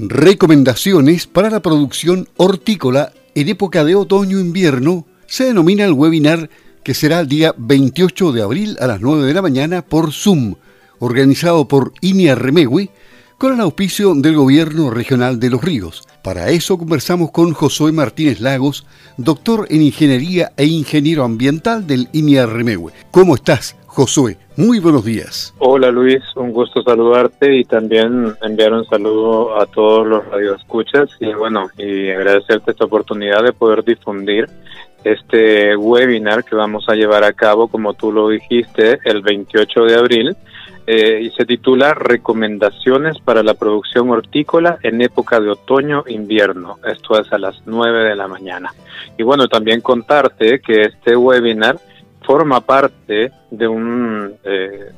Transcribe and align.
Recomendaciones 0.00 1.26
para 1.26 1.50
la 1.50 1.58
producción 1.58 2.28
hortícola 2.36 3.12
en 3.34 3.48
época 3.48 3.84
de 3.84 3.96
otoño-invierno 3.96 5.06
se 5.26 5.46
denomina 5.46 5.84
el 5.84 5.92
webinar 5.92 6.50
que 6.84 6.94
será 6.94 7.18
el 7.18 7.26
día 7.26 7.52
28 7.58 8.30
de 8.30 8.42
abril 8.42 8.76
a 8.78 8.86
las 8.86 9.00
9 9.00 9.26
de 9.26 9.34
la 9.34 9.42
mañana 9.42 9.82
por 9.82 10.12
Zoom, 10.12 10.54
organizado 11.00 11.66
por 11.66 11.94
INIA 12.00 12.36
Remewi, 12.36 12.90
con 13.38 13.54
el 13.54 13.60
auspicio 13.60 14.14
del 14.14 14.36
Gobierno 14.36 14.88
Regional 14.90 15.40
de 15.40 15.50
Los 15.50 15.62
Ríos. 15.62 16.06
Para 16.28 16.50
eso 16.50 16.76
conversamos 16.76 17.30
con 17.30 17.54
Josué 17.54 17.90
Martínez 17.90 18.38
Lagos, 18.42 18.84
doctor 19.16 19.66
en 19.70 19.80
Ingeniería 19.80 20.52
e 20.58 20.66
Ingeniero 20.66 21.24
Ambiental 21.24 21.86
del 21.86 22.08
INIA 22.12 22.44
Remewi. 22.44 22.92
¿Cómo 23.10 23.34
estás, 23.34 23.78
Josué? 23.86 24.36
Muy 24.54 24.78
buenos 24.78 25.06
días. 25.06 25.54
Hola 25.58 25.90
Luis, 25.90 26.22
un 26.36 26.52
gusto 26.52 26.82
saludarte 26.82 27.56
y 27.56 27.64
también 27.64 28.34
enviar 28.42 28.74
un 28.74 28.84
saludo 28.84 29.58
a 29.58 29.64
todos 29.64 30.06
los 30.06 30.22
radioescuchas 30.26 31.08
y 31.18 31.32
bueno, 31.32 31.70
y 31.78 32.10
agradecerte 32.10 32.72
esta 32.72 32.84
oportunidad 32.84 33.42
de 33.42 33.54
poder 33.54 33.82
difundir 33.82 34.50
este 35.04 35.78
webinar 35.78 36.44
que 36.44 36.56
vamos 36.56 36.84
a 36.90 36.94
llevar 36.94 37.24
a 37.24 37.32
cabo, 37.32 37.68
como 37.68 37.94
tú 37.94 38.12
lo 38.12 38.28
dijiste, 38.28 38.98
el 39.04 39.22
28 39.22 39.80
de 39.84 39.96
abril 39.96 40.36
eh, 40.90 41.20
y 41.20 41.30
se 41.32 41.44
titula 41.44 41.92
Recomendaciones 41.92 43.18
para 43.18 43.42
la 43.42 43.52
producción 43.52 44.08
hortícola 44.08 44.78
en 44.82 45.02
época 45.02 45.38
de 45.38 45.50
otoño-invierno. 45.50 46.78
Esto 46.82 47.20
es 47.20 47.30
a 47.30 47.36
las 47.36 47.60
9 47.66 48.08
de 48.08 48.16
la 48.16 48.26
mañana. 48.26 48.72
Y 49.18 49.22
bueno, 49.22 49.48
también 49.48 49.82
contarte 49.82 50.60
que 50.60 50.80
este 50.80 51.14
webinar 51.14 51.78
forma 52.22 52.62
parte 52.62 53.30
de 53.50 53.68
un 53.68 54.32
eh, 54.42 54.92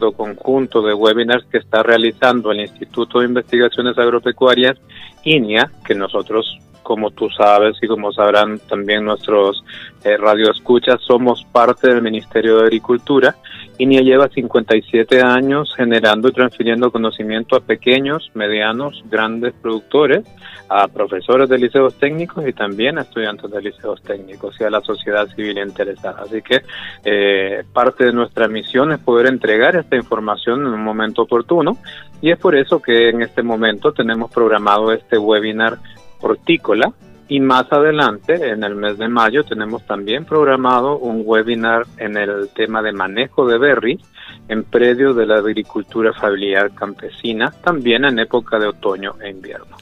o 0.00 0.12
conjunto 0.12 0.82
de 0.82 0.94
webinars 0.94 1.46
que 1.46 1.58
está 1.58 1.84
realizando 1.84 2.50
el 2.50 2.60
Instituto 2.60 3.20
de 3.20 3.26
Investigaciones 3.26 3.96
Agropecuarias, 3.96 4.78
INIA, 5.22 5.70
que 5.86 5.94
nosotros 5.94 6.58
como 6.90 7.12
tú 7.12 7.30
sabes 7.30 7.76
y 7.80 7.86
como 7.86 8.12
sabrán 8.12 8.58
también 8.68 9.04
nuestros 9.04 9.62
eh, 10.02 10.16
radioescuchas, 10.16 11.00
somos 11.00 11.44
parte 11.52 11.86
del 11.86 12.02
Ministerio 12.02 12.56
de 12.56 12.64
Agricultura. 12.64 13.36
INIA 13.78 14.00
lleva 14.00 14.28
57 14.28 15.22
años 15.22 15.72
generando 15.76 16.26
y 16.26 16.32
transfiriendo 16.32 16.90
conocimiento 16.90 17.54
a 17.54 17.60
pequeños, 17.60 18.32
medianos, 18.34 19.04
grandes 19.08 19.54
productores, 19.62 20.24
a 20.68 20.88
profesores 20.88 21.48
de 21.48 21.58
liceos 21.58 21.94
técnicos 21.94 22.44
y 22.48 22.52
también 22.52 22.98
a 22.98 23.02
estudiantes 23.02 23.48
de 23.48 23.62
liceos 23.62 24.02
técnicos 24.02 24.60
y 24.60 24.64
a 24.64 24.70
la 24.70 24.80
sociedad 24.80 25.28
civil 25.28 25.58
interesada. 25.58 26.22
Así 26.24 26.42
que 26.42 26.62
eh, 27.04 27.62
parte 27.72 28.06
de 28.06 28.12
nuestra 28.12 28.48
misión 28.48 28.90
es 28.90 28.98
poder 28.98 29.26
entregar 29.26 29.76
esta 29.76 29.94
información 29.94 30.62
en 30.62 30.72
un 30.72 30.82
momento 30.82 31.22
oportuno 31.22 31.78
y 32.20 32.32
es 32.32 32.38
por 32.38 32.56
eso 32.56 32.82
que 32.82 33.10
en 33.10 33.22
este 33.22 33.44
momento 33.44 33.92
tenemos 33.92 34.30
programado 34.32 34.92
este 34.92 35.18
webinar 35.18 35.78
hortícola 36.20 36.92
y 37.28 37.38
más 37.38 37.72
adelante, 37.72 38.34
en 38.34 38.64
el 38.64 38.74
mes 38.74 38.98
de 38.98 39.08
mayo, 39.08 39.44
tenemos 39.44 39.86
también 39.86 40.24
programado 40.24 40.98
un 40.98 41.22
webinar 41.24 41.86
en 41.96 42.16
el 42.16 42.48
tema 42.48 42.82
de 42.82 42.92
manejo 42.92 43.46
de 43.46 43.56
berries 43.56 44.00
en 44.48 44.64
predio 44.64 45.14
de 45.14 45.26
la 45.26 45.36
agricultura 45.36 46.12
familiar 46.12 46.72
campesina, 46.74 47.52
también 47.64 48.04
en 48.04 48.18
época 48.18 48.58
de 48.58 48.66
otoño 48.66 49.14
e 49.22 49.30
invierno 49.30 49.76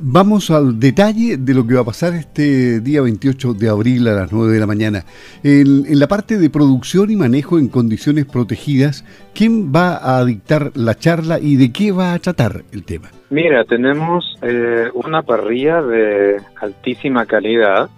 vamos 0.00 0.50
al 0.50 0.78
detalle 0.78 1.36
de 1.36 1.54
lo 1.54 1.66
que 1.66 1.74
va 1.74 1.80
a 1.80 1.84
pasar 1.84 2.14
este 2.14 2.80
día 2.80 3.02
28 3.02 3.54
de 3.54 3.68
abril 3.68 4.08
a 4.08 4.14
las 4.14 4.32
9 4.32 4.52
de 4.52 4.60
la 4.60 4.66
mañana. 4.66 5.04
En, 5.42 5.98
la 5.98 6.08
parte 6.08 6.38
de 6.38 6.50
producción 6.50 7.10
y 7.10 7.16
manejo 7.16 7.58
en 7.58 7.68
condiciones 7.68 8.26
protegidas, 8.26 9.04
¿quién 9.34 9.72
va 9.74 10.16
a 10.16 10.24
dictar 10.24 10.72
la 10.74 10.96
charla 10.96 11.38
y 11.38 11.56
de 11.56 11.72
qué 11.72 11.92
va 11.92 12.14
a 12.14 12.18
tratar 12.18 12.64
el 12.72 12.84
tema? 12.84 13.10
Mira, 13.32 13.64
tenemos 13.64 14.36
eh, 14.42 14.90
una 14.92 15.22
parrilla 15.22 15.80
de 15.80 16.38
altísima 16.60 17.24
calidad 17.24 17.88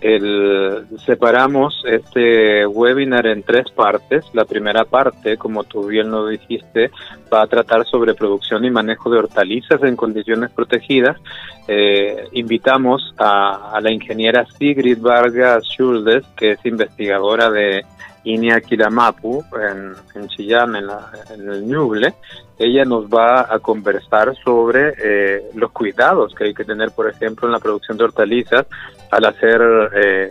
el, 0.00 0.86
separamos 1.04 1.82
este 1.84 2.64
webinar 2.64 3.26
en 3.26 3.42
tres 3.42 3.72
partes. 3.72 4.24
La 4.34 4.44
primera 4.44 4.84
parte, 4.84 5.36
como 5.36 5.64
tú 5.64 5.88
bien 5.88 6.12
lo 6.12 6.28
dijiste, 6.28 6.92
va 7.32 7.42
a 7.42 7.48
tratar 7.48 7.84
sobre 7.86 8.14
producción 8.14 8.64
y 8.64 8.70
manejo 8.70 9.10
de 9.10 9.18
hortalizas 9.18 9.82
en 9.82 9.96
condiciones 9.96 10.52
protegidas. 10.52 11.16
Eh, 11.66 12.28
invitamos 12.30 13.14
a, 13.18 13.72
a, 13.74 13.80
la 13.80 13.90
ingeniera 13.90 14.46
Sigrid 14.46 15.00
Vargas 15.00 15.64
Schuldes, 15.64 16.24
que 16.36 16.52
es 16.52 16.64
investigadora 16.64 17.50
de 17.50 17.84
Inia 18.24 18.60
Kilamapu 18.60 19.44
en, 19.60 19.92
en 20.14 20.28
Chillán, 20.28 20.76
en, 20.76 20.86
en, 21.30 21.50
el 21.50 21.66
Ñuble, 21.66 22.14
ella 22.58 22.84
nos 22.84 23.06
va 23.06 23.52
a 23.52 23.58
conversar 23.58 24.34
sobre 24.42 24.94
eh, 25.02 25.42
los 25.54 25.70
cuidados 25.72 26.34
que 26.34 26.44
hay 26.44 26.54
que 26.54 26.64
tener, 26.64 26.90
por 26.92 27.08
ejemplo, 27.08 27.46
en 27.46 27.52
la 27.52 27.58
producción 27.58 27.98
de 27.98 28.04
hortalizas 28.04 28.66
al 29.10 29.24
hacer 29.26 29.60
eh, 29.94 30.28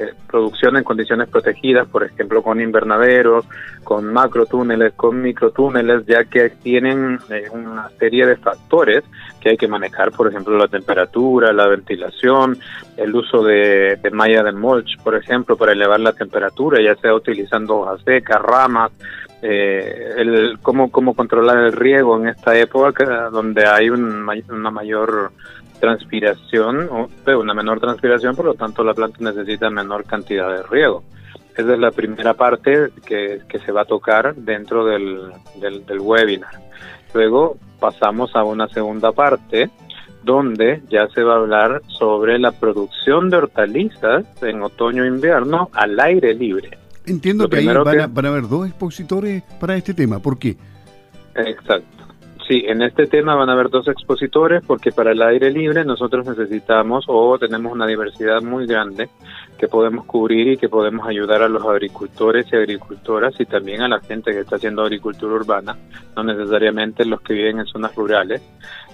eh, 0.00 0.14
producción 0.26 0.76
en 0.78 0.84
condiciones 0.84 1.28
protegidas, 1.28 1.86
por 1.86 2.04
ejemplo, 2.04 2.42
con 2.42 2.60
invernaderos, 2.60 3.44
con 3.84 4.10
macrotúneles, 4.12 4.94
con 4.94 5.20
microtúneles, 5.20 6.06
ya 6.06 6.24
que 6.24 6.50
tienen 6.50 7.18
eh, 7.28 7.44
una 7.52 7.90
serie 7.98 8.24
de 8.24 8.36
factores 8.36 9.04
que 9.40 9.50
hay 9.50 9.56
que 9.58 9.68
manejar, 9.68 10.10
por 10.12 10.28
ejemplo, 10.28 10.56
la 10.56 10.68
temperatura, 10.68 11.52
la 11.52 11.66
ventilación, 11.66 12.56
el 12.96 13.14
uso 13.14 13.42
de, 13.42 13.98
malla 14.12 14.42
de 14.42 14.52
mulch, 14.52 14.98
por 15.02 15.14
ejemplo, 15.16 15.56
para 15.56 15.72
elevar 15.72 16.00
la 16.00 16.14
temperatura, 16.14 16.80
ya 16.82 16.94
sea 16.96 17.14
utilizando 17.14 17.80
hojas 17.80 18.00
secas, 18.02 18.40
ramas, 18.40 18.92
eh, 19.42 20.14
el 20.16 20.58
cómo, 20.62 20.90
cómo 20.90 21.14
controlar 21.14 21.58
el 21.58 21.72
riego 21.72 22.18
en 22.18 22.28
esta 22.28 22.56
época 22.58 23.30
donde 23.30 23.66
hay 23.66 23.90
un, 23.90 24.26
una 24.50 24.70
mayor 24.70 25.32
transpiración, 25.80 26.88
o 26.90 27.08
una 27.38 27.54
menor 27.54 27.80
transpiración, 27.80 28.36
por 28.36 28.44
lo 28.44 28.54
tanto 28.54 28.84
la 28.84 28.94
planta 28.94 29.18
necesita 29.20 29.70
menor 29.70 30.04
cantidad 30.04 30.48
de 30.48 30.62
riego. 30.62 31.02
Esa 31.56 31.72
es 31.72 31.78
la 31.78 31.90
primera 31.90 32.34
parte 32.34 32.90
que, 33.04 33.40
que 33.48 33.58
se 33.58 33.72
va 33.72 33.82
a 33.82 33.84
tocar 33.84 34.34
dentro 34.36 34.84
del, 34.84 35.32
del, 35.56 35.84
del 35.84 36.00
webinar. 36.00 36.52
Luego 37.12 37.56
pasamos 37.80 38.34
a 38.36 38.44
una 38.44 38.68
segunda 38.68 39.12
parte 39.12 39.70
donde 40.22 40.82
ya 40.88 41.08
se 41.08 41.22
va 41.22 41.34
a 41.34 41.36
hablar 41.38 41.82
sobre 41.88 42.38
la 42.38 42.52
producción 42.52 43.30
de 43.30 43.38
hortalizas 43.38 44.24
en 44.42 44.62
otoño-invierno 44.62 45.70
al 45.72 45.98
aire 45.98 46.34
libre. 46.34 46.78
Entiendo 47.06 47.48
que 47.48 47.56
ahí 47.58 47.66
van, 47.66 47.78
a, 47.78 48.06
van, 48.06 48.26
a, 48.26 48.28
haber 48.28 48.46
dos 48.46 48.68
expositores 48.68 49.42
para 49.58 49.76
este 49.76 49.94
tema. 49.94 50.20
¿Por 50.20 50.38
qué? 50.38 50.56
Exacto. 51.34 51.99
Sí, 52.50 52.64
en 52.66 52.82
este 52.82 53.06
tema 53.06 53.36
van 53.36 53.48
a 53.48 53.52
haber 53.52 53.70
dos 53.70 53.86
expositores 53.86 54.60
porque 54.66 54.90
para 54.90 55.12
el 55.12 55.22
aire 55.22 55.52
libre 55.52 55.84
nosotros 55.84 56.26
necesitamos 56.26 57.04
o 57.06 57.38
tenemos 57.38 57.72
una 57.72 57.86
diversidad 57.86 58.42
muy 58.42 58.66
grande 58.66 59.08
que 59.56 59.68
podemos 59.68 60.04
cubrir 60.04 60.48
y 60.48 60.56
que 60.56 60.68
podemos 60.68 61.06
ayudar 61.06 61.44
a 61.44 61.48
los 61.48 61.64
agricultores 61.64 62.46
y 62.52 62.56
agricultoras 62.56 63.38
y 63.38 63.44
también 63.44 63.82
a 63.82 63.88
la 63.88 64.00
gente 64.00 64.32
que 64.32 64.40
está 64.40 64.56
haciendo 64.56 64.82
agricultura 64.82 65.32
urbana, 65.32 65.76
no 66.16 66.24
necesariamente 66.24 67.04
los 67.04 67.20
que 67.20 67.34
viven 67.34 67.60
en 67.60 67.66
zonas 67.66 67.94
rurales, 67.94 68.42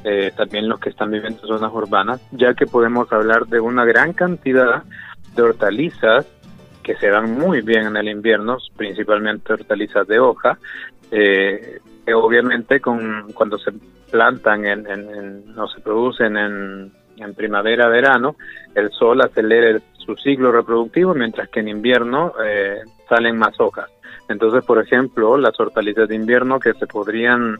eh, 0.04 0.32
también 0.36 0.68
los 0.68 0.78
que 0.78 0.90
están 0.90 1.10
viviendo 1.10 1.40
en 1.40 1.48
zonas 1.48 1.72
urbanas, 1.72 2.20
ya 2.32 2.52
que 2.52 2.66
podemos 2.66 3.10
hablar 3.10 3.46
de 3.46 3.58
una 3.58 3.86
gran 3.86 4.12
cantidad 4.12 4.82
de 5.34 5.42
hortalizas 5.42 6.26
que 6.82 6.94
se 6.96 7.08
dan 7.08 7.38
muy 7.38 7.62
bien 7.62 7.86
en 7.86 7.96
el 7.96 8.10
invierno, 8.10 8.58
principalmente 8.76 9.54
hortalizas 9.54 10.06
de 10.06 10.18
hoja, 10.18 10.58
eh, 11.10 11.78
obviamente 12.14 12.80
con, 12.80 13.32
cuando 13.32 13.58
se 13.58 13.72
plantan 14.10 14.64
en, 14.64 14.86
en, 14.86 15.58
o 15.58 15.68
se 15.68 15.80
producen 15.80 16.36
en, 16.36 16.92
en 17.16 17.34
primavera, 17.34 17.88
verano, 17.88 18.36
el 18.74 18.90
sol 18.90 19.20
acelera 19.22 19.80
su 19.96 20.14
ciclo 20.16 20.52
reproductivo, 20.52 21.14
mientras 21.14 21.48
que 21.48 21.60
en 21.60 21.68
invierno 21.68 22.32
eh, 22.44 22.80
salen 23.08 23.36
más 23.36 23.58
hojas. 23.58 23.90
Entonces, 24.28 24.64
por 24.64 24.80
ejemplo, 24.80 25.36
las 25.36 25.58
hortalizas 25.58 26.08
de 26.08 26.14
invierno 26.16 26.58
que 26.58 26.74
se 26.74 26.86
podrían 26.86 27.56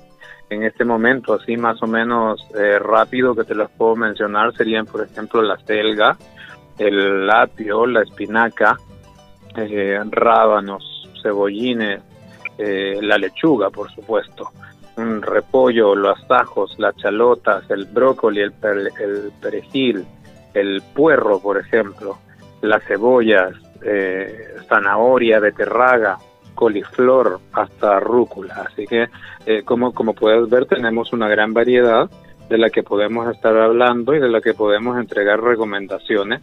en 0.49 0.63
este 0.63 0.85
momento, 0.85 1.35
así 1.35 1.57
más 1.57 1.83
o 1.83 1.87
menos 1.87 2.41
eh, 2.57 2.79
rápido 2.79 3.35
que 3.35 3.45
te 3.45 3.55
las 3.55 3.71
puedo 3.71 3.97
mencionar, 3.97 4.55
serían, 4.55 4.87
por 4.87 5.03
ejemplo, 5.03 5.43
la 5.43 5.59
selga, 5.59 6.17
el 6.79 7.29
apio, 7.31 7.87
la 7.87 8.03
espinaca, 8.03 8.77
eh, 9.57 9.99
rábanos, 10.11 11.09
cebollines, 11.23 12.01
eh, 12.59 12.99
la 13.03 13.19
lechuga, 13.19 13.71
por 13.71 13.91
supuesto, 13.91 14.51
un 14.97 15.23
repollo, 15.23 15.95
los 15.95 16.19
ajos, 16.31 16.75
las 16.79 16.97
chalotas, 16.97 17.71
el 17.71 17.85
brócoli, 17.85 18.41
el, 18.41 18.53
el 18.63 19.33
perejil, 19.41 20.07
el 20.55 20.83
puerro, 20.95 21.39
por 21.39 21.59
ejemplo, 21.59 22.19
las 22.63 22.83
cebollas, 22.85 23.53
eh, 23.83 24.55
zanahoria, 24.69 25.39
beterraga, 25.39 26.19
coliflor, 26.55 27.41
hasta 27.53 28.01
rúcula. 28.01 28.67
Así 28.69 28.87
que, 28.87 29.09
eh, 29.45 29.63
como, 29.63 29.93
como 29.93 30.15
puedes 30.15 30.49
ver, 30.49 30.67
tenemos 30.67 31.13
una 31.13 31.29
gran 31.29 31.53
variedad 31.53 32.11
de 32.49 32.59
la 32.59 32.71
que 32.71 32.83
podemos 32.83 33.29
estar 33.35 33.57
hablando 33.57 34.15
y 34.15 34.21
de 34.21 34.29
la 34.29 34.41
que 34.41 34.55
podemos 34.55 34.99
entregar 34.99 35.41
recomendaciones 35.43 36.41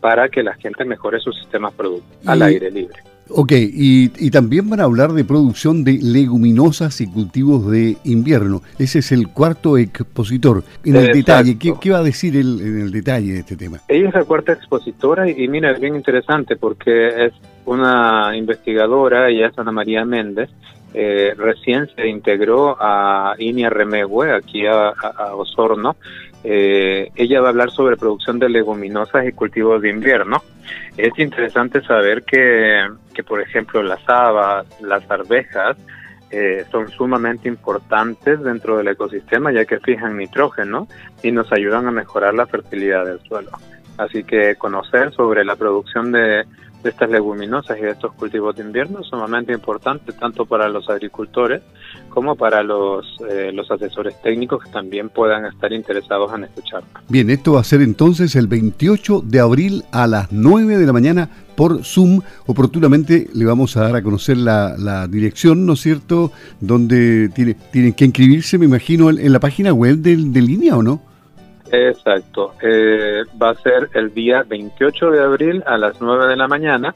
para 0.00 0.28
que 0.28 0.42
la 0.42 0.54
gente 0.54 0.84
mejore 0.84 1.18
su 1.18 1.32
sistema 1.32 1.70
productivo 1.70 2.30
al 2.30 2.42
aire 2.42 2.70
libre. 2.70 3.02
Ok, 3.28 3.52
y, 3.54 4.30
también 4.30 4.68
van 4.70 4.80
a 4.80 4.84
hablar 4.84 5.12
de 5.12 5.24
producción 5.24 5.82
de 5.82 5.98
leguminosas 6.00 7.00
y 7.00 7.06
cultivos 7.06 7.68
de 7.70 7.96
invierno. 8.04 8.62
Ese 8.78 9.00
es 9.00 9.10
el 9.10 9.28
cuarto 9.28 9.78
expositor. 9.78 10.62
En 10.84 10.96
el 10.96 11.12
detalle, 11.12 11.58
¿qué, 11.58 11.90
va 11.90 11.98
a 11.98 12.02
decir 12.02 12.36
en 12.36 12.80
el 12.80 12.92
detalle 12.92 13.32
de 13.32 13.38
este 13.40 13.56
tema? 13.56 13.80
Ella 13.88 14.08
es 14.08 14.14
la 14.14 14.24
cuarta 14.24 14.52
expositora 14.52 15.28
y, 15.28 15.48
mira, 15.48 15.72
es 15.72 15.80
bien 15.80 15.96
interesante 15.96 16.56
porque 16.56 17.26
es 17.26 17.32
una 17.64 18.36
investigadora, 18.36 19.28
ella 19.28 19.48
es 19.48 19.58
Ana 19.58 19.72
María 19.72 20.04
Méndez, 20.04 20.50
eh, 20.98 21.34
recién 21.36 21.88
se 21.94 22.08
integró 22.08 22.74
a 22.80 23.34
INIA 23.38 23.68
Remegüe, 23.68 24.32
aquí 24.32 24.66
a, 24.66 24.94
Osorno. 25.34 25.96
Eh, 26.44 27.10
ella 27.16 27.40
va 27.40 27.48
a 27.48 27.50
hablar 27.50 27.70
sobre 27.70 27.96
producción 27.96 28.38
de 28.38 28.48
leguminosas 28.48 29.26
y 29.26 29.32
cultivos 29.32 29.82
de 29.82 29.90
invierno. 29.90 30.42
Es 30.96 31.18
interesante 31.18 31.82
saber 31.82 32.22
que, 32.22 32.86
que 33.14 33.22
por 33.22 33.40
ejemplo, 33.40 33.82
las 33.82 34.00
habas, 34.08 34.66
las 34.80 35.08
arvejas, 35.10 35.76
eh, 36.30 36.64
son 36.72 36.88
sumamente 36.90 37.48
importantes 37.48 38.42
dentro 38.42 38.78
del 38.78 38.88
ecosistema 38.88 39.52
ya 39.52 39.64
que 39.64 39.78
fijan 39.78 40.16
nitrógeno 40.16 40.88
y 41.22 41.30
nos 41.30 41.52
ayudan 41.52 41.86
a 41.86 41.92
mejorar 41.92 42.34
la 42.34 42.46
fertilidad 42.46 43.06
del 43.06 43.20
suelo. 43.20 43.50
Así 43.96 44.24
que 44.24 44.56
conocer 44.56 45.12
sobre 45.12 45.44
la 45.44 45.54
producción 45.54 46.10
de 46.10 46.44
de 46.86 46.90
estas 46.92 47.10
leguminosas 47.10 47.78
y 47.78 47.82
de 47.82 47.90
estos 47.90 48.12
cultivos 48.14 48.54
de 48.54 48.62
invierno 48.62 49.00
es 49.00 49.08
sumamente 49.08 49.52
importante 49.52 50.12
tanto 50.12 50.46
para 50.46 50.68
los 50.68 50.88
agricultores 50.88 51.60
como 52.08 52.36
para 52.36 52.62
los, 52.62 53.04
eh, 53.28 53.50
los 53.52 53.68
asesores 53.70 54.20
técnicos 54.22 54.62
que 54.64 54.70
también 54.70 55.08
puedan 55.08 55.44
estar 55.46 55.72
interesados 55.72 56.32
en 56.32 56.44
escuchar. 56.44 56.84
Bien, 57.08 57.28
esto 57.28 57.54
va 57.54 57.60
a 57.60 57.64
ser 57.64 57.82
entonces 57.82 58.36
el 58.36 58.46
28 58.46 59.22
de 59.24 59.40
abril 59.40 59.84
a 59.90 60.06
las 60.06 60.30
9 60.30 60.78
de 60.78 60.86
la 60.86 60.92
mañana 60.92 61.28
por 61.56 61.84
Zoom. 61.84 62.20
Oportunamente 62.46 63.28
le 63.34 63.44
vamos 63.44 63.76
a 63.76 63.82
dar 63.82 63.96
a 63.96 64.02
conocer 64.02 64.36
la, 64.36 65.08
dirección, 65.08 65.66
¿no 65.66 65.72
es 65.72 65.80
cierto?, 65.80 66.30
donde 66.60 67.30
tiene, 67.30 67.54
tienen 67.72 67.94
que 67.94 68.04
inscribirse, 68.04 68.58
me 68.58 68.66
imagino, 68.66 69.10
en, 69.10 69.32
la 69.32 69.40
página 69.40 69.72
web 69.72 69.96
de, 69.96 70.16
de 70.16 70.40
línea 70.40 70.76
o 70.76 70.82
no. 70.82 71.15
Exacto. 71.72 72.54
Eh, 72.62 73.22
va 73.40 73.50
a 73.50 73.54
ser 73.54 73.90
el 73.94 74.12
día 74.14 74.42
28 74.42 75.10
de 75.10 75.22
abril 75.22 75.64
a 75.66 75.76
las 75.76 76.00
9 76.00 76.26
de 76.28 76.36
la 76.36 76.48
mañana. 76.48 76.94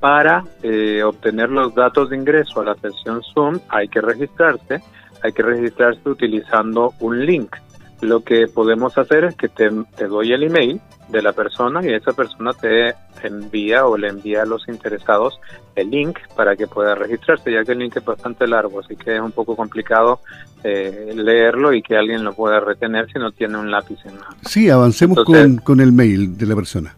Para 0.00 0.44
eh, 0.62 1.02
obtener 1.02 1.50
los 1.50 1.74
datos 1.74 2.10
de 2.10 2.16
ingreso 2.16 2.60
a 2.60 2.64
la 2.64 2.74
sesión 2.76 3.20
Zoom 3.34 3.58
hay 3.68 3.88
que 3.88 4.00
registrarse. 4.00 4.80
Hay 5.22 5.32
que 5.32 5.42
registrarse 5.42 6.08
utilizando 6.08 6.94
un 7.00 7.26
link. 7.26 7.56
Lo 8.00 8.22
que 8.22 8.46
podemos 8.46 8.96
hacer 8.96 9.24
es 9.24 9.34
que 9.34 9.48
te, 9.48 9.70
te 9.96 10.06
doy 10.06 10.32
el 10.32 10.44
email 10.44 10.80
de 11.08 11.22
la 11.22 11.32
persona 11.32 11.80
y 11.82 11.92
esa 11.92 12.12
persona 12.12 12.52
te 12.52 12.94
envía 13.22 13.86
o 13.86 13.96
le 13.96 14.08
envía 14.08 14.42
a 14.42 14.46
los 14.46 14.68
interesados 14.68 15.40
el 15.74 15.90
link 15.90 16.18
para 16.36 16.54
que 16.54 16.66
pueda 16.66 16.94
registrarse, 16.94 17.52
ya 17.52 17.64
que 17.64 17.72
el 17.72 17.78
link 17.78 17.96
es 17.96 18.04
bastante 18.04 18.46
largo, 18.46 18.80
así 18.80 18.94
que 18.94 19.16
es 19.16 19.20
un 19.20 19.32
poco 19.32 19.56
complicado 19.56 20.20
eh, 20.62 21.12
leerlo 21.14 21.72
y 21.72 21.82
que 21.82 21.96
alguien 21.96 22.24
lo 22.24 22.34
pueda 22.34 22.60
retener 22.60 23.10
si 23.12 23.18
no 23.18 23.32
tiene 23.32 23.58
un 23.58 23.70
lápiz 23.70 23.98
en 24.04 24.14
mano. 24.14 24.36
Sí, 24.42 24.68
avancemos 24.68 25.24
con, 25.24 25.56
con, 25.58 25.80
el 25.80 25.92
mail 25.92 26.36
de 26.36 26.46
la 26.46 26.54
persona. 26.54 26.94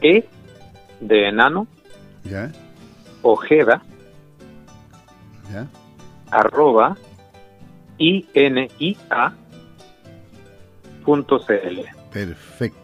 E 0.00 0.24
de 1.00 1.28
enano, 1.28 1.66
¿Ya? 2.24 2.50
Ojeda, 3.22 3.82
¿Ya? 5.52 5.66
arroba, 6.30 6.96
I-N-I-A 7.98 9.34
CL. 11.04 11.80
Perfecto. 12.12 12.78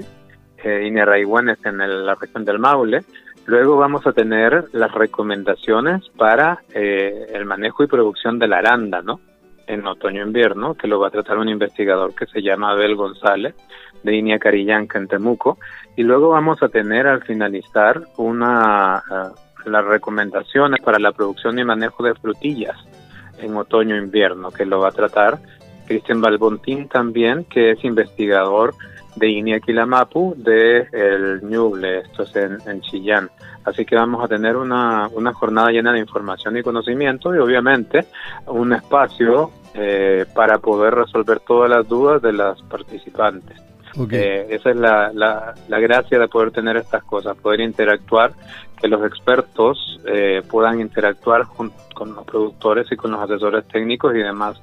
Eh, 0.63 0.87
INIA 0.87 1.05
Raigüen 1.05 1.49
es 1.49 1.65
en 1.65 2.05
la 2.05 2.15
región 2.15 2.45
del 2.45 2.59
Maule. 2.59 3.03
Luego 3.45 3.77
vamos 3.77 4.05
a 4.05 4.13
tener 4.13 4.65
las 4.73 4.91
recomendaciones 4.91 6.07
para 6.15 6.59
eh, 6.73 7.27
el 7.33 7.45
manejo 7.45 7.83
y 7.83 7.87
producción 7.87 8.37
de 8.37 8.47
la 8.47 8.59
aranda, 8.59 9.01
¿no? 9.01 9.19
En 9.65 9.85
otoño-invierno, 9.85 10.75
que 10.75 10.87
lo 10.87 10.99
va 10.99 11.07
a 11.07 11.11
tratar 11.11 11.37
un 11.37 11.49
investigador 11.49 12.13
que 12.13 12.25
se 12.27 12.41
llama 12.41 12.71
Abel 12.71 12.95
González, 12.95 13.55
de 14.03 14.15
INIA 14.15 14.39
Carillanca 14.39 14.97
en 14.97 15.07
Temuco. 15.07 15.57
Y 15.95 16.03
luego 16.03 16.29
vamos 16.29 16.61
a 16.63 16.69
tener 16.69 17.07
al 17.07 17.23
finalizar 17.23 18.01
una 18.17 19.03
las 19.65 19.85
recomendaciones 19.85 20.81
para 20.81 20.99
la 20.99 21.11
producción 21.11 21.59
y 21.59 21.63
manejo 21.63 22.03
de 22.03 22.15
frutillas 22.15 22.77
en 23.39 23.55
otoño-invierno, 23.55 24.51
que 24.51 24.65
lo 24.65 24.79
va 24.79 24.89
a 24.89 24.91
tratar 24.91 25.39
Cristian 25.89 26.21
Balbontín 26.21 26.87
también, 26.87 27.45
que 27.45 27.71
es 27.71 27.83
investigador 27.83 28.75
de 29.15 29.27
Iniaquilamapu 29.27 30.35
de 30.37 30.87
el 30.91 31.41
Ñuble, 31.41 32.01
esto 32.01 32.23
es 32.23 32.35
en, 32.35 32.81
Chillán. 32.81 33.29
Así 33.65 33.85
que 33.85 33.95
vamos 33.95 34.23
a 34.23 34.27
tener 34.27 34.55
una, 34.55 35.07
una 35.11 35.33
jornada 35.33 35.71
llena 35.71 35.91
de 35.91 35.99
información 35.99 36.57
y 36.57 36.63
conocimiento 36.63 37.33
y 37.33 37.39
obviamente 37.39 38.05
un 38.45 38.73
espacio 38.73 39.51
eh, 39.73 40.25
para 40.33 40.59
poder 40.59 40.93
resolver 40.93 41.39
todas 41.39 41.69
las 41.69 41.87
dudas 41.87 42.21
de 42.21 42.33
las 42.33 42.61
participantes. 42.63 43.68
Eh, 44.11 44.47
esa 44.49 44.69
es 44.71 44.75
la, 44.75 45.11
la, 45.13 45.53
la, 45.67 45.79
gracia 45.79 46.19
de 46.19 46.27
poder 46.27 46.51
tener 46.51 46.77
estas 46.77 47.03
cosas, 47.03 47.35
poder 47.37 47.61
interactuar, 47.61 48.33
que 48.79 48.87
los 48.87 49.05
expertos 49.05 49.99
eh, 50.05 50.41
puedan 50.49 50.79
interactuar 50.79 51.47
con 51.47 51.71
los 52.15 52.25
productores 52.25 52.89
y 52.91 52.95
con 52.95 53.11
los 53.11 53.19
asesores 53.19 53.67
técnicos 53.67 54.15
y 54.15 54.19
demás 54.19 54.57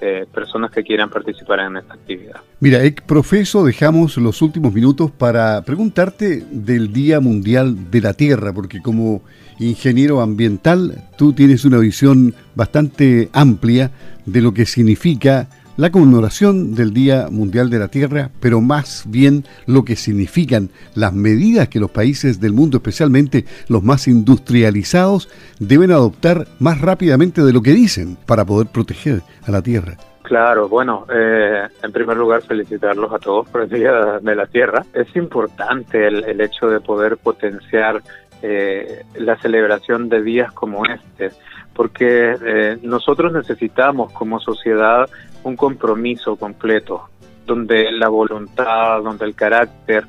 eh, 0.00 0.26
personas 0.32 0.70
que 0.70 0.84
quieran 0.84 1.10
participar 1.10 1.58
en 1.58 1.76
esta 1.76 1.94
actividad. 1.94 2.36
Mira, 2.60 2.78
profeso, 3.04 3.64
dejamos 3.64 4.16
los 4.16 4.40
últimos 4.42 4.72
minutos 4.72 5.10
para 5.10 5.60
preguntarte 5.62 6.44
del 6.52 6.92
Día 6.92 7.18
Mundial 7.18 7.90
de 7.90 8.00
la 8.00 8.14
Tierra, 8.14 8.52
porque 8.52 8.80
como 8.80 9.22
ingeniero 9.58 10.20
ambiental 10.20 11.02
tú 11.16 11.32
tienes 11.32 11.64
una 11.64 11.78
visión 11.78 12.32
bastante 12.54 13.28
amplia 13.32 13.90
de 14.24 14.40
lo 14.40 14.54
que 14.54 14.66
significa 14.66 15.48
la 15.78 15.92
conmemoración 15.92 16.74
del 16.74 16.92
Día 16.92 17.28
Mundial 17.30 17.70
de 17.70 17.78
la 17.78 17.86
Tierra, 17.86 18.30
pero 18.40 18.60
más 18.60 19.04
bien 19.06 19.44
lo 19.64 19.84
que 19.84 19.94
significan 19.94 20.70
las 20.96 21.12
medidas 21.12 21.68
que 21.68 21.78
los 21.78 21.92
países 21.92 22.40
del 22.40 22.52
mundo, 22.52 22.78
especialmente 22.78 23.44
los 23.68 23.84
más 23.84 24.08
industrializados, 24.08 25.28
deben 25.60 25.92
adoptar 25.92 26.46
más 26.58 26.80
rápidamente 26.80 27.44
de 27.44 27.52
lo 27.52 27.62
que 27.62 27.70
dicen 27.70 28.18
para 28.26 28.44
poder 28.44 28.66
proteger 28.66 29.22
a 29.46 29.52
la 29.52 29.62
Tierra. 29.62 29.96
Claro, 30.22 30.68
bueno, 30.68 31.06
eh, 31.14 31.68
en 31.80 31.92
primer 31.92 32.16
lugar 32.16 32.42
felicitarlos 32.42 33.12
a 33.12 33.18
todos 33.20 33.48
por 33.48 33.62
el 33.62 33.68
Día 33.68 34.18
de 34.20 34.34
la 34.34 34.46
Tierra. 34.46 34.84
Es 34.92 35.14
importante 35.14 36.08
el, 36.08 36.40
hecho 36.40 36.68
de 36.68 36.80
poder 36.80 37.18
potenciar 37.18 38.02
eh, 38.42 39.04
la 39.14 39.36
celebración 39.36 40.08
de 40.08 40.22
días 40.22 40.52
como 40.52 40.84
este, 40.86 41.30
porque 41.72 42.34
eh, 42.44 42.78
nosotros 42.82 43.32
necesitamos 43.32 44.12
como 44.12 44.40
sociedad 44.40 45.08
un 45.48 45.56
compromiso 45.56 46.36
completo, 46.36 47.08
donde 47.46 47.90
la 47.92 48.08
voluntad, 48.08 49.02
donde 49.02 49.24
el 49.24 49.34
carácter 49.34 50.04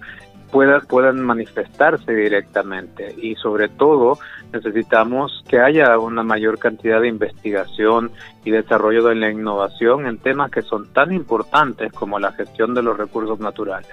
pueda, 0.52 0.82
puedan 0.82 1.22
manifestarse 1.22 2.14
directamente 2.14 3.16
y 3.22 3.36
sobre 3.36 3.70
todo 3.70 4.20
necesitamos 4.52 5.44
que 5.48 5.60
haya 5.60 5.98
una 6.00 6.24
mayor 6.24 6.58
cantidad 6.58 7.02
de 7.02 7.08
investigación 7.08 8.12
y 8.44 8.52
desarrollo 8.52 9.04
de 9.06 9.16
la 9.16 9.30
innovación 9.30 10.08
en 10.08 10.18
temas 10.18 10.52
que 10.52 10.62
son 10.62 10.92
tan 10.92 11.12
importantes 11.14 11.92
como 11.94 12.20
la 12.20 12.32
gestión 12.34 12.74
de 12.74 12.82
los 12.82 12.98
recursos 12.98 13.40
naturales. 13.40 13.92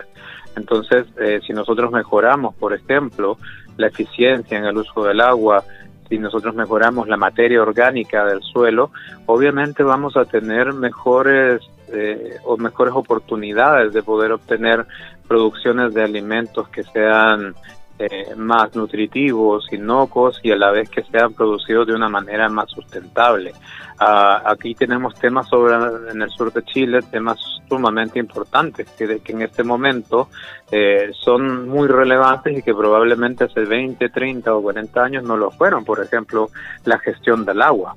Entonces, 0.56 1.06
eh, 1.20 1.40
si 1.46 1.52
nosotros 1.52 1.92
mejoramos, 1.92 2.54
por 2.54 2.72
ejemplo, 2.72 3.38
la 3.76 3.88
eficiencia 3.88 4.56
en 4.56 4.64
el 4.64 4.78
uso 4.78 5.04
del 5.04 5.20
agua, 5.20 5.62
si 6.08 6.18
nosotros 6.18 6.54
mejoramos 6.54 7.08
la 7.08 7.16
materia 7.16 7.62
orgánica 7.62 8.24
del 8.24 8.42
suelo, 8.42 8.90
obviamente 9.26 9.82
vamos 9.82 10.16
a 10.16 10.24
tener 10.24 10.72
mejores 10.72 11.60
eh, 11.92 12.36
o 12.44 12.56
mejores 12.56 12.94
oportunidades 12.94 13.92
de 13.92 14.02
poder 14.02 14.32
obtener 14.32 14.86
producciones 15.28 15.94
de 15.94 16.02
alimentos 16.02 16.68
que 16.68 16.82
sean 16.84 17.54
eh, 17.98 18.34
más 18.36 18.74
nutritivos, 18.74 19.72
inocuos 19.72 20.40
y 20.42 20.52
a 20.52 20.56
la 20.56 20.70
vez 20.70 20.88
que 20.90 21.02
sean 21.04 21.32
producidos 21.32 21.86
de 21.86 21.94
una 21.94 22.08
manera 22.08 22.48
más 22.48 22.70
sustentable. 22.70 23.52
Ah, 23.98 24.42
aquí 24.44 24.74
tenemos 24.74 25.14
temas 25.14 25.48
sobre 25.48 25.74
en 26.10 26.20
el 26.20 26.30
sur 26.30 26.52
de 26.52 26.62
Chile, 26.64 27.00
temas 27.10 27.38
sumamente 27.68 28.18
importantes 28.18 28.88
que, 28.90 29.20
que 29.20 29.32
en 29.32 29.42
este 29.42 29.64
momento 29.64 30.28
eh, 30.70 31.10
son 31.18 31.68
muy 31.68 31.88
relevantes 31.88 32.58
y 32.58 32.62
que 32.62 32.74
probablemente 32.74 33.44
hace 33.44 33.60
20, 33.60 34.08
30 34.10 34.54
o 34.54 34.62
40 34.62 35.02
años 35.02 35.24
no 35.24 35.36
lo 35.36 35.50
fueron. 35.50 35.84
Por 35.84 36.02
ejemplo, 36.02 36.50
la 36.84 36.98
gestión 36.98 37.44
del 37.44 37.62
agua 37.62 37.96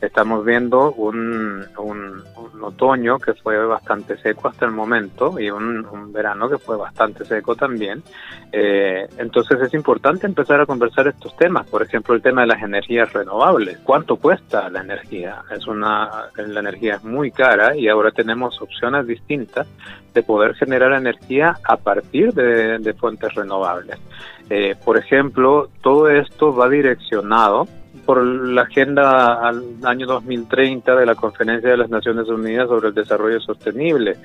estamos 0.00 0.44
viendo 0.44 0.92
un, 0.92 1.64
un, 1.78 2.22
otoño 2.62 3.18
que 3.18 3.32
fue 3.34 3.64
bastante 3.64 4.18
seco 4.18 4.48
hasta 4.48 4.66
el 4.66 4.72
momento 4.72 5.40
y 5.40 5.50
un, 5.50 6.12
verano 6.12 6.48
que 6.48 6.58
fue 6.58 6.76
bastante 6.76 7.24
seco 7.24 7.54
también. 7.54 8.02
Eh, 8.52 9.06
entonces 9.18 9.60
es 9.60 9.72
importante 9.74 10.26
empezar 10.26 10.60
a 10.60 10.66
conversar 10.66 11.08
estos 11.08 11.34
temas, 11.36 11.66
por 11.68 11.82
ejemplo 11.82 12.14
el 12.14 12.22
tema 12.22 12.42
de 12.42 12.48
las 12.48 12.62
energías 12.62 13.12
renovables. 13.12 13.78
¿Cuánto 13.84 14.16
cuesta 14.16 14.68
la 14.68 14.80
energía? 14.80 15.42
Es 15.50 15.66
una, 15.66 16.28
la 16.36 16.60
energía 16.60 16.96
es 16.96 17.04
muy 17.04 17.30
cara 17.30 17.76
y 17.76 17.88
ahora 17.88 18.10
tenemos 18.10 18.60
opciones 18.60 19.06
distintas 19.06 19.66
de 20.12 20.22
poder 20.22 20.54
generar 20.54 20.92
energía 20.92 21.56
a 21.64 21.76
partir 21.76 22.34
de, 22.34 22.78
de 22.78 22.94
fuentes 22.94 23.32
renovables. 23.34 23.98
Eh, 24.50 24.74
por 24.84 24.98
ejemplo, 24.98 25.70
todo 25.80 26.08
esto 26.08 26.54
va 26.54 26.68
direccionado 26.68 27.68
por 28.04 28.24
la 28.24 28.62
agenda 28.62 29.34
al 29.46 29.62
año 29.84 30.06
2030 30.06 30.96
de 30.96 31.06
la 31.06 31.14
Conferencia 31.14 31.70
de 31.70 31.76
las 31.76 31.90
Naciones 31.90 32.28
Unidas 32.28 32.68
sobre 32.68 32.88
el 32.88 32.94
Desarrollo 32.94 33.40
Sostenible. 33.40 34.16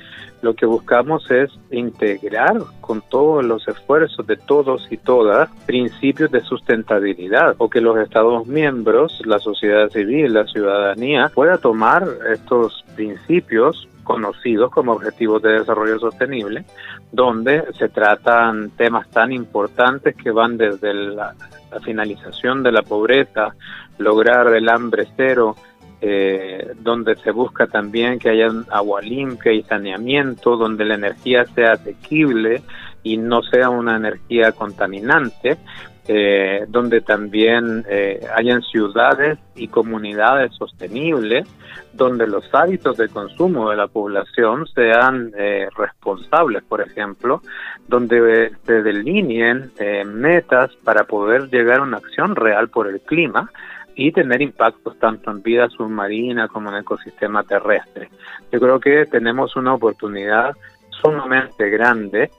Lo 0.42 0.54
que 0.54 0.66
buscamos 0.66 1.30
es 1.32 1.52
integrar 1.72 2.58
con 2.82 3.02
todos 3.10 3.44
los 3.44 3.68
esfuerzos 3.68 4.26
de 4.28 4.38
todos 4.38 4.88
y 4.92 4.98
todas 4.98 5.50
principios 5.66 6.32
de 6.32 6.42
sustentabilidad 6.42 7.56
o 7.58 7.70
que 7.70 7.82
los 7.82 7.98
Estados 7.98 8.48
miembros, 8.48 9.22
la 9.26 9.40
sociedad 9.40 9.90
civil, 9.90 10.34
la 10.34 10.46
ciudadanía 10.46 11.32
pueda 11.34 11.58
tomar 11.58 12.08
estos 12.32 12.84
principios 12.96 13.88
conocidos 14.06 14.72
como 14.72 14.94
Objetivos 14.94 15.42
de 15.42 15.60
Desarrollo 15.60 16.00
Sostenible, 16.00 16.64
donde 17.12 17.66
se 17.74 17.90
tratan 17.90 18.70
temas 18.78 19.10
tan 19.10 19.34
importantes 19.34 20.16
que 20.16 20.32
van 20.32 20.56
desde 20.56 20.94
la, 20.94 21.36
finalización 21.84 22.64
de 22.64 22.72
la 22.72 22.84
pobreza, 22.84 23.54
lograr 23.98 24.48
el 24.56 24.70
hambre 24.70 25.08
cero, 25.18 25.58
eh, 26.00 26.72
donde 26.80 27.18
se 27.18 27.32
busca 27.32 27.68
también 27.68 28.18
que 28.18 28.30
haya 28.30 28.48
agua 28.70 29.02
limpia 29.02 29.52
y 29.52 29.62
saneamiento, 29.64 30.56
donde 30.56 30.86
la 30.86 30.96
energía 30.96 31.44
sea 31.54 31.74
asequible 31.74 32.62
y 33.04 33.18
no 33.18 33.42
sea 33.44 33.70
una 33.70 33.98
energía 33.98 34.54
contaminante, 34.54 35.58
eh, 36.08 36.66
donde 36.68 37.02
también 37.02 37.84
eh, 37.90 38.20
hayan 38.36 38.62
ciudades 38.62 39.40
y 39.56 39.70
comunidades 39.70 40.54
sostenibles, 40.54 41.48
donde 41.94 42.28
los 42.28 42.48
hábitos 42.54 42.98
de 42.98 43.10
consumo 43.10 43.72
de 43.72 43.78
la 43.78 43.88
población 43.88 44.68
sean 44.68 45.32
eh, 45.36 45.68
responsables, 45.76 46.62
por 46.62 46.82
ejemplo, 46.82 47.42
donde 47.88 48.52
se 48.68 48.84
delineen 48.84 49.72
metas 50.06 50.76
para 50.84 51.06
poder 51.06 51.50
llegar 51.50 51.80
a 51.80 51.84
una 51.84 51.98
acción 51.98 52.36
real 52.36 52.70
por 52.70 52.88
el 52.88 53.02
clima 53.02 53.50
y 53.96 54.12
tener 54.12 54.44
impactos 54.44 55.00
tanto 55.00 55.32
en 55.32 55.42
vida 55.42 55.70
submarina 55.70 56.50
como 56.50 56.70
en 56.70 56.82
ecosistema 56.82 57.42
terrestre. 57.42 58.10
Yo 58.52 58.60
creo 58.60 58.80
que 58.80 59.06
tenemos 59.06 59.56
una 59.56 59.74
oportunidad 59.74 60.56
sumamente 61.02 61.68
grande 61.72 62.30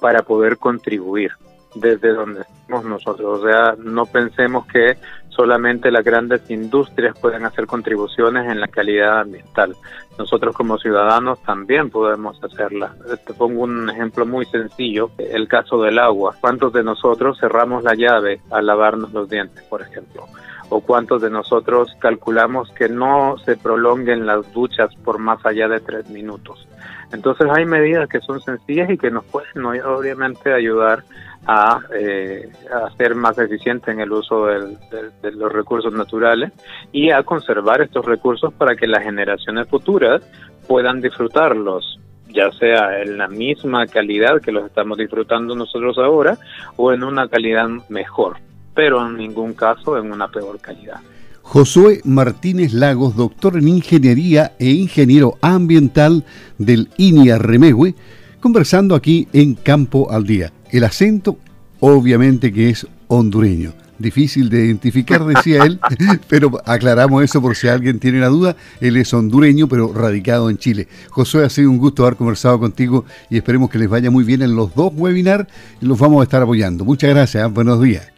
para 0.00 0.22
poder 0.22 0.58
contribuir 0.58 1.32
desde 1.74 2.12
donde 2.12 2.42
estamos 2.42 2.84
nosotros. 2.84 3.40
O 3.40 3.46
sea, 3.46 3.74
no 3.78 4.06
pensemos 4.06 4.66
que 4.66 4.96
solamente 5.28 5.90
las 5.90 6.04
grandes 6.04 6.48
industrias 6.50 7.18
pueden 7.18 7.44
hacer 7.44 7.66
contribuciones 7.66 8.50
en 8.50 8.60
la 8.60 8.68
calidad 8.68 9.20
ambiental. 9.20 9.74
Nosotros 10.18 10.54
como 10.54 10.78
ciudadanos 10.78 11.42
también 11.42 11.90
podemos 11.90 12.42
hacerla. 12.44 12.94
Te 13.26 13.32
pongo 13.32 13.62
un 13.62 13.88
ejemplo 13.88 14.26
muy 14.26 14.44
sencillo, 14.46 15.10
el 15.18 15.48
caso 15.48 15.80
del 15.82 15.98
agua. 15.98 16.36
¿Cuántos 16.40 16.72
de 16.72 16.82
nosotros 16.82 17.38
cerramos 17.40 17.82
la 17.82 17.94
llave 17.94 18.40
al 18.50 18.66
lavarnos 18.66 19.12
los 19.12 19.28
dientes, 19.28 19.64
por 19.64 19.82
ejemplo? 19.82 20.26
o 20.74 20.80
cuántos 20.80 21.20
de 21.20 21.28
nosotros 21.28 21.94
calculamos 21.98 22.70
que 22.70 22.88
no 22.88 23.36
se 23.44 23.58
prolonguen 23.58 24.24
las 24.24 24.50
duchas 24.54 24.94
por 25.04 25.18
más 25.18 25.44
allá 25.44 25.68
de 25.68 25.80
tres 25.80 26.08
minutos. 26.08 26.66
Entonces 27.12 27.46
hay 27.50 27.64
medidas 27.64 28.08
que 28.08 28.20
son 28.20 28.40
sencillas 28.40 28.90
y 28.90 28.98
que 28.98 29.10
nos 29.10 29.24
pueden 29.24 29.64
obviamente 29.64 30.52
ayudar 30.52 31.04
a, 31.46 31.80
eh, 31.94 32.50
a 32.72 32.90
ser 32.96 33.14
más 33.14 33.38
eficiente 33.38 33.90
en 33.90 34.00
el 34.00 34.12
uso 34.12 34.46
de 34.46 35.32
los 35.32 35.52
recursos 35.52 35.92
naturales 35.92 36.52
y 36.92 37.10
a 37.10 37.22
conservar 37.22 37.82
estos 37.82 38.04
recursos 38.04 38.52
para 38.54 38.76
que 38.76 38.86
las 38.86 39.02
generaciones 39.02 39.68
futuras 39.68 40.22
puedan 40.66 41.00
disfrutarlos 41.00 41.98
ya 42.32 42.50
sea 42.52 43.00
en 43.02 43.18
la 43.18 43.28
misma 43.28 43.86
calidad 43.86 44.40
que 44.40 44.52
los 44.52 44.64
estamos 44.64 44.98
disfrutando 44.98 45.54
nosotros 45.54 45.98
ahora 45.98 46.38
o 46.76 46.92
en 46.92 47.04
una 47.04 47.28
calidad 47.28 47.68
mejor, 47.88 48.38
pero 48.74 49.06
en 49.06 49.16
ningún 49.16 49.52
caso 49.54 49.98
en 49.98 50.10
una 50.10 50.28
peor 50.28 50.58
calidad. 50.60 51.00
Josué 51.42 52.00
Martínez 52.04 52.72
Lagos, 52.72 53.16
doctor 53.16 53.58
en 53.58 53.68
Ingeniería 53.68 54.52
e 54.58 54.70
ingeniero 54.70 55.38
ambiental 55.42 56.24
del 56.58 56.88
INIA 56.96 57.38
Remehue, 57.38 57.94
conversando 58.40 58.94
aquí 58.94 59.28
en 59.32 59.54
Campo 59.54 60.10
al 60.10 60.24
Día. 60.24 60.52
El 60.70 60.84
acento, 60.84 61.38
obviamente 61.80 62.52
que 62.52 62.70
es 62.70 62.86
hondureño. 63.08 63.74
Difícil 63.98 64.48
de 64.48 64.64
identificar, 64.64 65.24
decía 65.24 65.64
él, 65.64 65.78
pero 66.28 66.60
aclaramos 66.64 67.22
eso 67.22 67.40
por 67.42 67.54
si 67.54 67.68
alguien 67.68 68.00
tiene 68.00 68.18
la 68.20 68.28
duda. 68.28 68.56
Él 68.80 68.96
es 68.96 69.12
hondureño, 69.12 69.68
pero 69.68 69.92
radicado 69.92 70.48
en 70.48 70.58
Chile. 70.58 70.88
Josué, 71.10 71.44
ha 71.44 71.50
sido 71.50 71.70
un 71.70 71.78
gusto 71.78 72.02
haber 72.04 72.16
conversado 72.16 72.58
contigo 72.58 73.04
y 73.30 73.36
esperemos 73.36 73.70
que 73.70 73.78
les 73.78 73.88
vaya 73.88 74.10
muy 74.10 74.24
bien 74.24 74.42
en 74.42 74.56
los 74.56 74.74
dos 74.74 74.92
webinars 74.94 75.46
y 75.80 75.86
los 75.86 75.98
vamos 75.98 76.20
a 76.20 76.24
estar 76.24 76.42
apoyando. 76.42 76.84
Muchas 76.84 77.10
gracias, 77.10 77.44
¿eh? 77.44 77.52
buenos 77.52 77.80
días. 77.80 78.12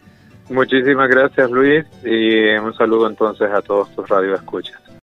Muchísimas 0.49 1.09
gracias, 1.09 1.49
Luis, 1.49 1.85
y 2.03 2.49
un 2.57 2.73
saludo 2.75 3.07
entonces 3.07 3.49
a 3.51 3.61
todos 3.61 3.93
tus 3.95 4.07
radioescuchas. 4.07 4.84